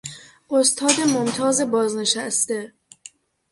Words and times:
استاد 0.49 0.99
ممتاز 1.01 1.61
بازنشسته 1.61 2.73